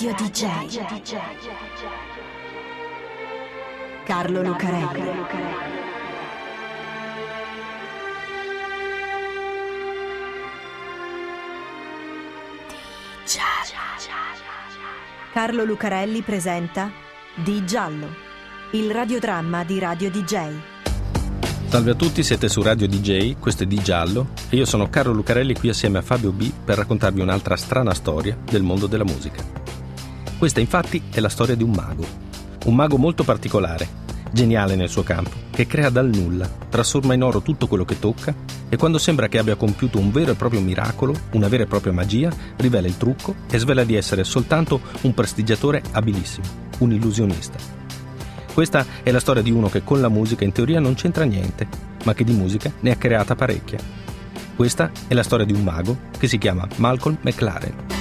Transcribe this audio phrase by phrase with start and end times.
[0.00, 0.46] Radio DJ.
[4.04, 5.02] Carlo Lucarelli.
[15.32, 16.92] Carlo Lucarelli presenta
[17.34, 18.06] Di Giallo,
[18.74, 20.52] il radiodramma di Radio DJ.
[21.66, 25.12] Salve a tutti, siete su Radio DJ, questo è Di Giallo e io sono Carlo
[25.12, 29.57] Lucarelli qui assieme a Fabio B per raccontarvi un'altra strana storia del mondo della musica.
[30.38, 32.06] Questa infatti è la storia di un mago,
[32.66, 33.88] un mago molto particolare,
[34.30, 38.32] geniale nel suo campo, che crea dal nulla, trasforma in oro tutto quello che tocca
[38.68, 41.92] e quando sembra che abbia compiuto un vero e proprio miracolo, una vera e propria
[41.92, 46.46] magia, rivela il trucco e svela di essere soltanto un prestigiatore abilissimo,
[46.78, 47.58] un illusionista.
[48.54, 51.66] Questa è la storia di uno che con la musica in teoria non c'entra niente,
[52.04, 53.78] ma che di musica ne ha creata parecchia.
[54.54, 57.97] Questa è la storia di un mago che si chiama Malcolm McLaren.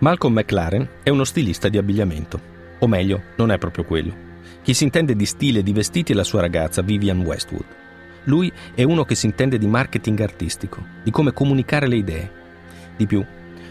[0.00, 2.40] Malcolm McLaren è uno stilista di abbigliamento,
[2.78, 4.14] o meglio, non è proprio quello.
[4.62, 7.64] Chi si intende di stile di vestiti è la sua ragazza Vivian Westwood.
[8.24, 12.30] Lui è uno che si intende di marketing artistico, di come comunicare le idee.
[12.96, 13.24] Di più,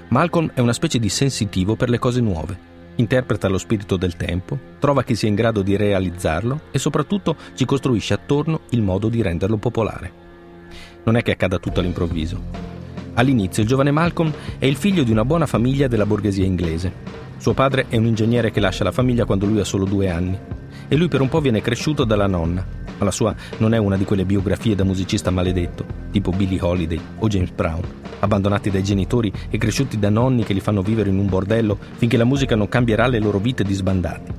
[0.09, 2.57] Malcolm è una specie di sensitivo per le cose nuove.
[2.95, 7.63] Interpreta lo spirito del tempo, trova chi sia in grado di realizzarlo e soprattutto ci
[7.63, 10.11] costruisce attorno il modo di renderlo popolare.
[11.03, 12.76] Non è che accada tutto all'improvviso.
[13.17, 16.93] All'inizio il giovane Malcolm è il figlio di una buona famiglia della borghesia inglese.
[17.37, 20.37] Suo padre è un ingegnere che lascia la famiglia quando lui ha solo due anni
[20.87, 22.63] e lui per un po' viene cresciuto dalla nonna,
[22.95, 26.99] ma la sua non è una di quelle biografie da musicista maledetto, tipo Billie Holiday
[27.17, 27.81] o James Brown,
[28.19, 32.17] abbandonati dai genitori e cresciuti da nonni che li fanno vivere in un bordello finché
[32.17, 34.31] la musica non cambierà le loro vite di sbandati.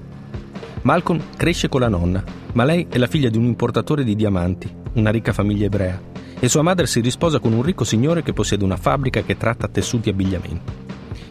[0.83, 4.73] Malcolm cresce con la nonna, ma lei è la figlia di un importatore di diamanti,
[4.93, 6.01] una ricca famiglia ebrea,
[6.41, 9.69] e sua madre si risposa con un ricco signore che possiede una fabbrica che tratta
[9.69, 10.73] tessuti e abbigliamento.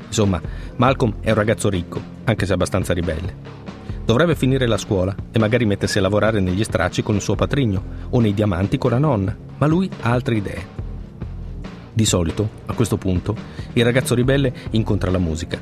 [0.07, 0.41] Insomma,
[0.77, 3.65] Malcolm è un ragazzo ricco, anche se abbastanza ribelle.
[4.05, 7.83] Dovrebbe finire la scuola e magari mettersi a lavorare negli stracci con il suo patrigno
[8.09, 10.85] o nei diamanti con la nonna, ma lui ha altre idee.
[11.93, 13.35] Di solito, a questo punto,
[13.73, 15.59] il ragazzo ribelle incontra la musica.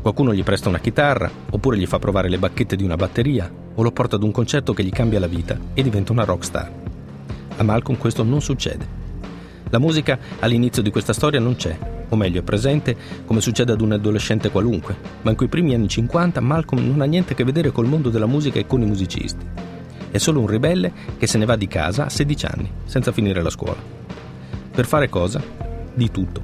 [0.00, 3.82] Qualcuno gli presta una chitarra, oppure gli fa provare le bacchette di una batteria, o
[3.82, 6.87] lo porta ad un concerto che gli cambia la vita e diventa una rockstar.
[7.58, 8.86] A Malcolm questo non succede.
[9.70, 11.76] La musica all'inizio di questa storia non c'è,
[12.08, 12.96] o meglio è presente
[13.26, 17.04] come succede ad un adolescente qualunque, ma in quei primi anni 50 Malcolm non ha
[17.04, 19.44] niente a che vedere col mondo della musica e con i musicisti.
[20.10, 23.42] È solo un ribelle che se ne va di casa a 16 anni, senza finire
[23.42, 23.82] la scuola.
[24.70, 25.42] Per fare cosa?
[25.92, 26.40] Di tutto.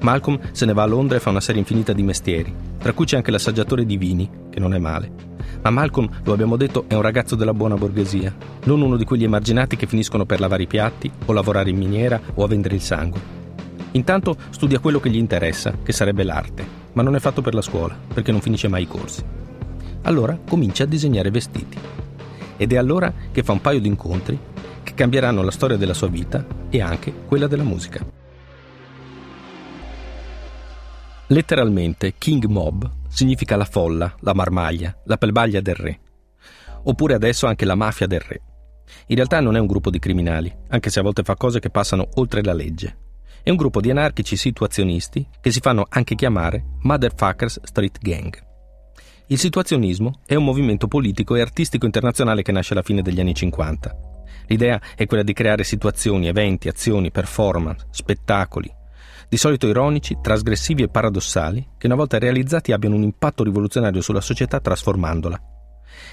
[0.00, 3.04] Malcolm se ne va a Londra e fa una serie infinita di mestieri, tra cui
[3.04, 5.27] c'è anche l'assaggiatore di vini, che non è male.
[5.62, 9.24] Ma Malcolm, lo abbiamo detto, è un ragazzo della buona borghesia, non uno di quegli
[9.24, 12.80] emarginati che finiscono per lavare i piatti, o lavorare in miniera, o a vendere il
[12.80, 13.36] sangue.
[13.92, 17.62] Intanto studia quello che gli interessa, che sarebbe l'arte, ma non è fatto per la
[17.62, 19.24] scuola, perché non finisce mai i corsi.
[20.02, 21.76] Allora comincia a disegnare vestiti.
[22.56, 24.38] Ed è allora che fa un paio di incontri
[24.82, 28.04] che cambieranno la storia della sua vita e anche quella della musica.
[31.26, 36.00] Letteralmente King Mob significa la folla, la marmaglia, la pelbaglia del re.
[36.84, 38.40] Oppure adesso anche la mafia del re.
[39.08, 41.70] In realtà non è un gruppo di criminali, anche se a volte fa cose che
[41.70, 43.06] passano oltre la legge,
[43.42, 48.46] è un gruppo di anarchici situazionisti che si fanno anche chiamare Motherfuckers Street Gang.
[49.28, 53.34] Il situazionismo è un movimento politico e artistico internazionale che nasce alla fine degli anni
[53.34, 53.96] 50.
[54.46, 58.70] L'idea è quella di creare situazioni, eventi, azioni, performance, spettacoli,
[59.28, 64.22] di solito ironici, trasgressivi e paradossali, che una volta realizzati abbiano un impatto rivoluzionario sulla
[64.22, 65.40] società trasformandola.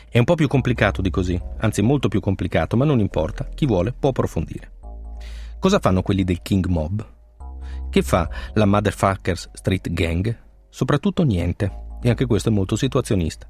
[0.09, 3.66] È un po' più complicato di così, anzi molto più complicato, ma non importa, chi
[3.66, 4.74] vuole può approfondire.
[5.59, 7.14] Cosa fanno quelli del King Mob?
[7.90, 10.44] Che fa la Motherfuckers Street Gang?
[10.70, 11.72] Soprattutto niente,
[12.02, 13.50] e anche questo è molto situazionista.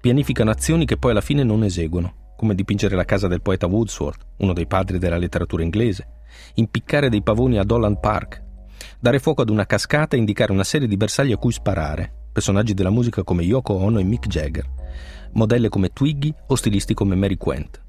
[0.00, 4.24] Pianificano azioni che poi alla fine non eseguono, come dipingere la casa del poeta Wordsworth,
[4.38, 6.06] uno dei padri della letteratura inglese,
[6.54, 8.42] impiccare dei pavoni ad Holland Park,
[8.98, 12.74] dare fuoco ad una cascata e indicare una serie di bersagli a cui sparare, personaggi
[12.74, 14.68] della musica come Yoko Ono e Mick Jagger,
[15.32, 17.80] modelle come Twiggy o stilisti come Mary Quent.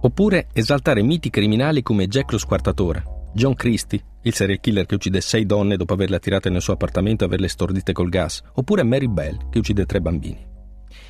[0.00, 3.04] Oppure esaltare miti criminali come Jack lo Squartatore,
[3.34, 7.24] John Christie, il serial killer che uccide sei donne dopo averle attirate nel suo appartamento
[7.24, 10.46] e averle stordite col gas, oppure Mary Bell, che uccide tre bambini.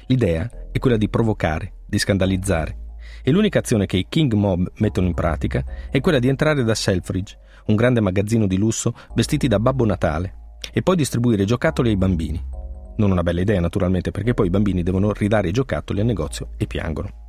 [0.07, 2.77] L'idea è quella di provocare, di scandalizzare,
[3.23, 6.75] e l'unica azione che i King Mob mettono in pratica è quella di entrare da
[6.75, 11.97] Selfridge, un grande magazzino di lusso vestiti da Babbo Natale, e poi distribuire giocattoli ai
[11.97, 12.43] bambini.
[12.97, 16.51] Non una bella idea, naturalmente, perché poi i bambini devono ridare i giocattoli al negozio
[16.57, 17.21] e piangono.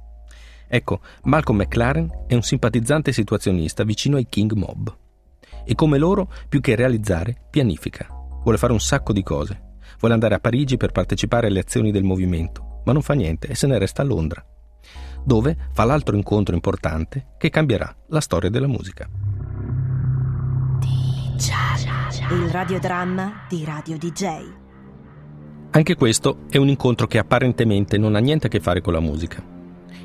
[0.67, 4.97] Ecco, Malcolm McLaren è un simpatizzante situazionista vicino ai King Mob.
[5.65, 8.07] e come loro, più che realizzare, pianifica.
[8.43, 9.71] Vuole fare un sacco di cose.
[9.99, 13.55] Vuole andare a Parigi per partecipare alle azioni del movimento, ma non fa niente e
[13.55, 14.45] se ne resta a Londra,
[15.23, 19.07] dove fa l'altro incontro importante che cambierà la storia della musica.
[22.29, 24.61] Il radiodramma di Radio DJ.
[25.71, 28.99] Anche questo è un incontro che apparentemente non ha niente a che fare con la
[28.99, 29.43] musica.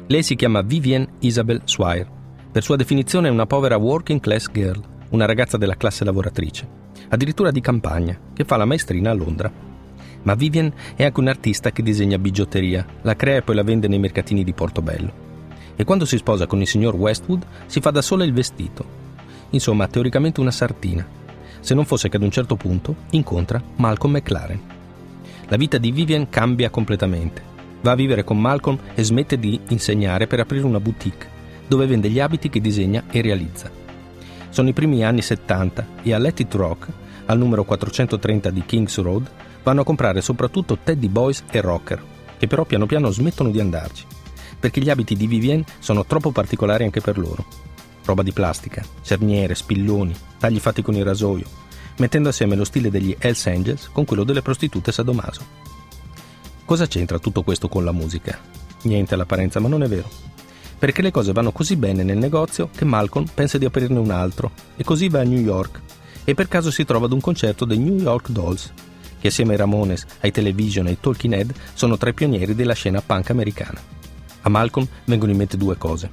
[0.07, 2.11] Lei si chiama Vivienne Isabel Swire.
[2.51, 6.67] Per sua definizione è una povera working class girl, una ragazza della classe lavoratrice,
[7.11, 9.68] addirittura di campagna, che fa la maestrina a Londra.
[10.23, 13.89] Ma Vivienne è anche un artista che disegna bigiotteria, la crea e poi la vende
[13.89, 15.27] nei mercatini di Portobello.
[15.77, 19.07] E quando si sposa con il signor Westwood si fa da sola il vestito.
[19.51, 21.07] Insomma, teoricamente una sartina,
[21.61, 24.61] se non fosse che ad un certo punto incontra Malcolm McLaren.
[25.49, 27.43] La vita di Vivian cambia completamente.
[27.81, 31.37] Va a vivere con Malcolm e smette di insegnare per aprire una boutique
[31.69, 33.88] dove vende gli abiti che disegna e realizza.
[34.59, 36.89] Sono i primi anni 70 e a Let It Rock,
[37.27, 39.31] al numero 430 di Kings Road,
[39.63, 42.03] vanno a comprare soprattutto Teddy Boys e Rocker,
[42.37, 44.05] che però piano piano smettono di andarci,
[44.59, 47.47] perché gli abiti di Vivienne sono troppo particolari anche per loro.
[48.05, 51.47] Roba di plastica, cerniere, spilloni, tagli fatti con il rasoio,
[51.99, 55.41] mettendo assieme lo stile degli Hells Angels con quello delle prostitute sadomaso.
[56.65, 58.37] Cosa c'entra tutto questo con la musica?
[58.83, 60.11] Niente all'apparenza, ma non è vero.
[60.79, 64.53] Perché le cose vanno così bene nel negozio che Malcolm pensa di aprirne un altro
[64.77, 65.81] e così va a New York
[66.25, 68.73] e per caso si trova ad un concerto dei New York Dolls,
[69.19, 72.75] che assieme ai Ramones, ai Television e ai Talking Head sono tra i pionieri della
[72.75, 73.81] scena punk americana.
[74.43, 76.09] A Malcolm vengono in mente due cose: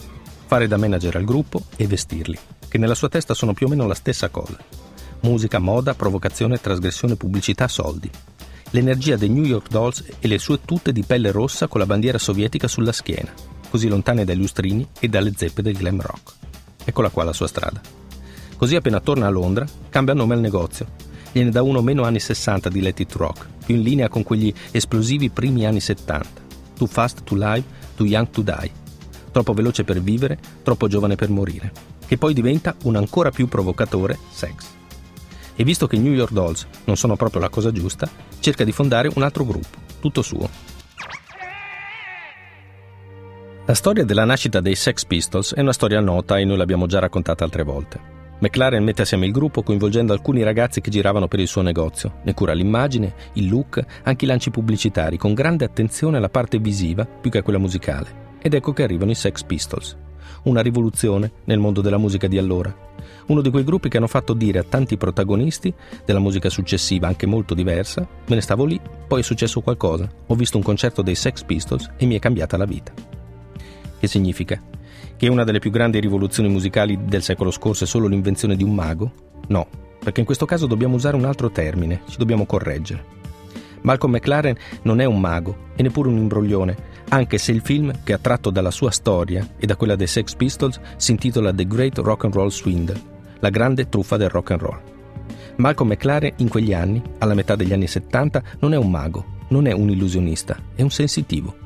[0.47, 2.39] fare da manager al gruppo e vestirli
[2.75, 4.57] che nella sua testa sono più o meno la stessa cosa.
[5.21, 8.09] Musica, moda, provocazione, trasgressione, pubblicità, soldi.
[8.71, 12.17] L'energia dei New York Dolls e le sue tute di pelle rossa con la bandiera
[12.17, 13.31] sovietica sulla schiena,
[13.75, 16.33] così lontane dai lustrini e dalle zeppe del glam rock.
[16.85, 17.81] Eccola qua la sua strada.
[18.55, 20.87] Così appena torna a Londra, cambia nome al negozio.
[21.33, 24.53] Gliene dà uno meno anni 60 di Let It Rock, più in linea con quegli
[24.71, 26.27] esplosivi primi anni 70.
[26.77, 27.63] Too fast to live,
[27.95, 28.71] too young to die.
[29.31, 34.17] Troppo veloce per vivere, troppo giovane per morire che poi diventa un ancora più provocatore
[34.31, 34.53] sex.
[35.55, 38.71] E visto che i New York Dolls non sono proprio la cosa giusta, cerca di
[38.71, 40.74] fondare un altro gruppo, tutto suo.
[43.67, 46.99] La storia della nascita dei Sex Pistols è una storia nota e noi l'abbiamo già
[46.99, 47.99] raccontata altre volte.
[48.37, 52.19] McLaren mette assieme il gruppo coinvolgendo alcuni ragazzi che giravano per il suo negozio.
[52.25, 57.05] Ne cura l'immagine, il look, anche i lanci pubblicitari, con grande attenzione alla parte visiva
[57.05, 58.33] più che a quella musicale.
[58.39, 59.97] Ed ecco che arrivano i Sex Pistols,
[60.43, 62.71] una rivoluzione nel mondo della musica di allora.
[63.25, 65.73] Uno di quei gruppi che hanno fatto dire a tanti protagonisti
[66.05, 70.35] della musica successiva, anche molto diversa, me ne stavo lì, poi è successo qualcosa, ho
[70.35, 73.14] visto un concerto dei Sex Pistols e mi è cambiata la vita.
[73.99, 74.61] Che significa?
[75.17, 78.73] Che una delle più grandi rivoluzioni musicali del secolo scorso è solo l'invenzione di un
[78.73, 79.11] mago?
[79.47, 79.67] No,
[80.03, 83.13] perché in questo caso dobbiamo usare un altro termine, ci dobbiamo correggere.
[83.81, 86.75] Malcolm McLaren non è un mago e neppure un imbroglione,
[87.09, 90.35] anche se il film, che ha tratto dalla sua storia e da quella dei Sex
[90.35, 92.99] Pistols, si intitola The Great Rock and Roll Swindle,
[93.39, 94.81] la grande truffa del rock and roll.
[95.57, 99.67] Malcolm McLaren in quegli anni, alla metà degli anni 70, non è un mago, non
[99.67, 101.64] è un illusionista, è un sensitivo.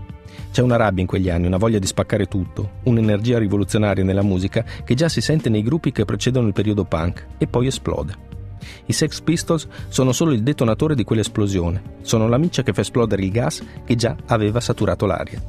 [0.51, 4.65] C'è una rabbia in quegli anni, una voglia di spaccare tutto, un'energia rivoluzionaria nella musica
[4.83, 8.27] che già si sente nei gruppi che precedono il periodo punk e poi esplode.
[8.85, 13.23] I Sex Pistols sono solo il detonatore di quell'esplosione, sono la miccia che fa esplodere
[13.23, 15.41] il gas che già aveva saturato l'aria.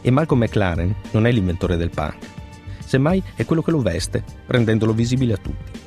[0.00, 2.26] E Malcolm McLaren non è l'inventore del punk,
[2.84, 5.78] semmai è quello che lo veste, rendendolo visibile a tutti.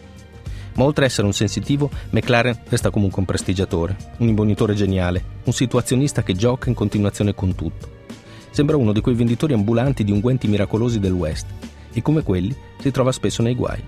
[0.75, 5.53] Ma oltre a essere un sensitivo, McLaren resta comunque un prestigiatore, un imbonitore geniale, un
[5.53, 7.92] situazionista che gioca in continuazione con tutto.
[8.53, 11.47] Sembra uno di quei venditori ambulanti di unguenti miracolosi del West,
[11.91, 13.83] e come quelli si trova spesso nei guai.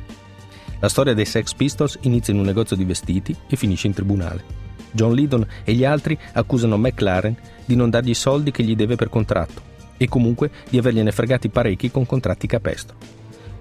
[0.79, 4.43] La storia dei Sex Pistols inizia in un negozio di vestiti e finisce in tribunale.
[4.89, 8.95] John Lydon e gli altri accusano McLaren di non dargli i soldi che gli deve
[8.95, 9.61] per contratto
[9.97, 12.95] e comunque di avergliene fregati parecchi con contratti capestro.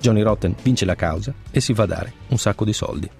[0.00, 3.10] Johnny Rotten vince la causa e si fa dare un sacco di soldi.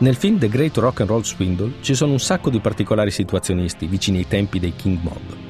[0.00, 3.86] Nel film The Great Rock and Roll Swindle ci sono un sacco di particolari situazionisti
[3.86, 5.47] vicini ai tempi dei King Mob.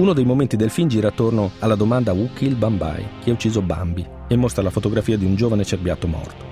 [0.00, 3.06] Uno dei momenti del film gira attorno alla domanda Who killed Bambai?
[3.20, 4.02] Chi ha ucciso Bambi?
[4.28, 6.42] e mostra la fotografia di un giovane cerbiato morto.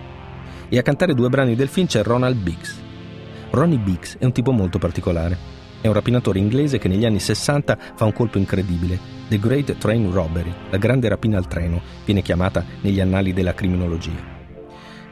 [0.69, 2.79] E a cantare due brani del film c'è Ronald Biggs.
[3.49, 5.39] Ronnie Biggs è un tipo molto particolare.
[5.81, 8.99] È un rapinatore inglese che negli anni 60 fa un colpo incredibile.
[9.29, 14.37] The Great Train Robbery, la grande rapina al treno, viene chiamata negli annali della criminologia.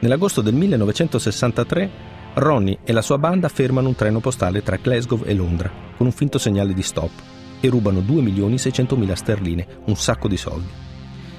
[0.01, 1.91] Nell'agosto del 1963
[2.35, 6.13] Ronnie e la sua banda fermano un treno postale tra Glasgow e Londra con un
[6.13, 10.69] finto segnale di stop e rubano 2.600.000 sterline, un sacco di soldi.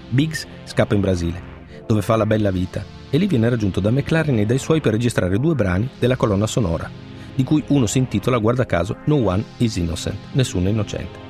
[0.09, 1.55] Biggs scappa in Brasile.
[1.87, 4.91] dove fa la bella vita, e lì viene raggiunto da McLaren e dai suoi per
[4.91, 6.89] registrare due brani della colonna sonora,
[7.33, 11.25] di cui uno si intitola, guarda caso, No One is Innocent, nessuno è innocente.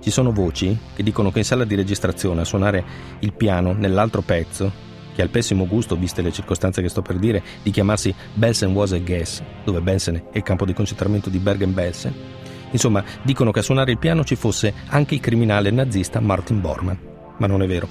[0.00, 2.84] Ci sono voci che dicono che in sala di registrazione a suonare
[3.20, 4.84] il piano nell'altro pezzo,
[5.14, 8.72] che ha il pessimo gusto, viste le circostanze che sto per dire, di chiamarsi Belsen
[8.72, 12.14] was a guess, dove Belsen è il campo di concentramento di Bergen-Belsen,
[12.70, 16.96] insomma, dicono che a suonare il piano ci fosse anche il criminale nazista Martin Bormann.
[17.38, 17.88] Ma non è vero,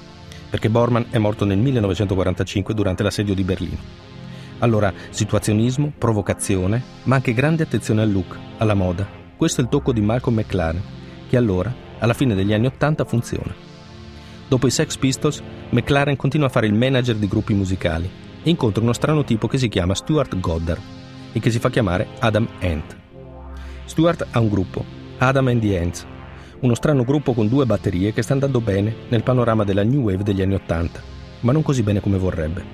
[0.50, 3.78] perché Bormann è morto nel 1945 durante l'assedio di Berlino.
[4.58, 9.06] Allora, situazionismo, provocazione, ma anche grande attenzione al look, alla moda.
[9.36, 10.82] Questo è il tocco di Malcolm McLaren,
[11.28, 13.54] che allora, alla fine degli anni Ottanta, funziona.
[14.48, 18.08] Dopo i Sex Pistols, McLaren continua a fare il manager di gruppi musicali
[18.42, 20.80] e incontra uno strano tipo che si chiama Stuart Goddard
[21.32, 23.05] e che si fa chiamare Adam Ant.
[23.86, 24.84] Stuart ha un gruppo,
[25.18, 26.06] Adam and the Ants,
[26.60, 30.22] uno strano gruppo con due batterie che sta andando bene nel panorama della New Wave
[30.22, 31.00] degli anni Ottanta,
[31.40, 32.64] ma non così bene come vorrebbe.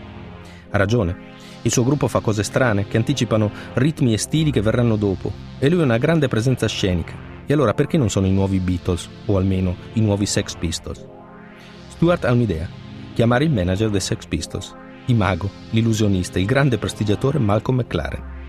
[0.71, 1.31] Ha ragione,
[1.63, 5.69] il suo gruppo fa cose strane che anticipano ritmi e stili che verranno dopo e
[5.69, 7.31] lui ha una grande presenza scenica.
[7.45, 11.05] E allora perché non sono i nuovi Beatles o almeno i nuovi Sex Pistols?
[11.89, 12.69] Stuart ha un'idea,
[13.15, 14.75] chiamare il manager dei Sex Pistols,
[15.07, 18.41] il mago, l'illusionista, il grande prestigiatore Malcolm McLaren.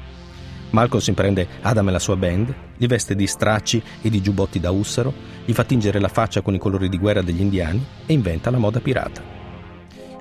[0.73, 4.71] Malcolm prende Adam e la sua band, li veste di stracci e di giubbotti da
[4.71, 5.13] ussaro,
[5.45, 8.57] gli fa tingere la faccia con i colori di guerra degli indiani e inventa la
[8.57, 9.21] moda pirata.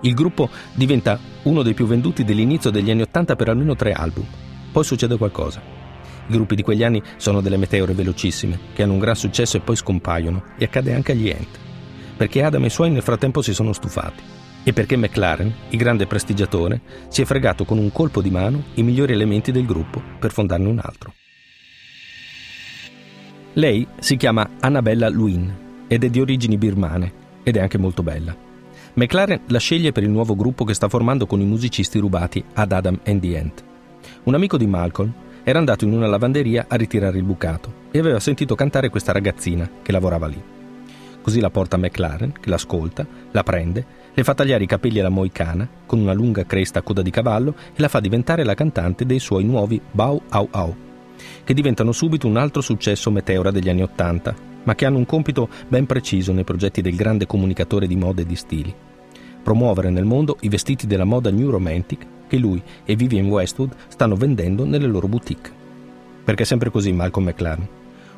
[0.03, 4.27] Il gruppo diventa uno dei più venduti dell'inizio degli anni Ottanta per almeno tre album.
[4.71, 5.63] Poi succede qualcosa.
[6.27, 9.61] I gruppi di quegli anni sono delle meteore velocissime, che hanno un gran successo e
[9.61, 11.59] poi scompaiono, e accade anche agli Ent.
[12.17, 14.23] Perché Adam e i suoi nel frattempo si sono stufati.
[14.65, 18.83] E perché McLaren, il grande prestigiatore, si è fregato con un colpo di mano i
[18.83, 21.15] migliori elementi del gruppo per fondarne un altro.
[23.55, 28.35] Lei si chiama Annabella Luin ed è di origini birmane ed è anche molto bella.
[28.95, 32.73] McLaren la sceglie per il nuovo gruppo che sta formando con i musicisti rubati ad
[32.73, 33.65] Adam and the Ant.
[34.25, 38.21] Un amico di Malcolm era andato in una lavanderia a ritirare il bucato e aveva
[38.21, 40.41] sentito cantare questa ragazzina che lavorava lì.
[41.21, 45.67] Così la porta McLaren, che l'ascolta, la prende, le fa tagliare i capelli alla moicana
[45.87, 49.19] con una lunga cresta a coda di cavallo e la fa diventare la cantante dei
[49.19, 50.77] suoi nuovi Bau Au Au,
[51.45, 55.49] che diventano subito un altro successo meteora degli anni Ottanta, ma che hanno un compito
[55.67, 58.75] ben preciso nei progetti del grande comunicatore di mode e di stili.
[59.43, 64.15] Promuovere nel mondo i vestiti della moda New Romantic che lui e Vivienne Westwood stanno
[64.15, 65.51] vendendo nelle loro boutique.
[66.25, 67.69] Perché è sempre così Malcolm McLaren.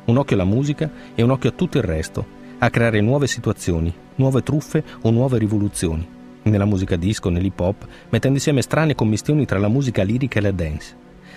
[0.05, 2.25] Un occhio alla musica e un occhio a tutto il resto,
[2.65, 6.07] a creare nuove situazioni, nuove truffe o nuove rivoluzioni.
[6.41, 10.51] Nella musica disco, nell'hip hop, mettendo insieme strane commistioni tra la musica lirica e la
[10.51, 10.95] dance.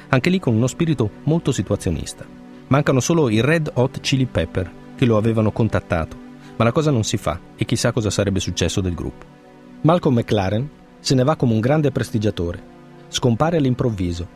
[0.08, 2.24] Anche lì con uno spirito molto situazionista.
[2.68, 6.16] Mancano solo i Red Hot Chili Pepper, che lo avevano contattato,
[6.56, 9.26] ma la cosa non si fa e chissà cosa sarebbe successo del gruppo.
[9.82, 10.66] Malcolm McLaren
[10.98, 12.76] se ne va come un grande prestigiatore.
[13.08, 14.26] Scompare all'improvviso.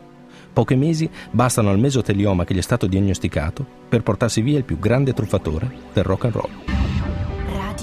[0.53, 4.77] Pochi mesi bastano al mesotelioma che gli è stato diagnosticato per portarsi via il più
[4.77, 6.82] grande truffatore del rock and roll.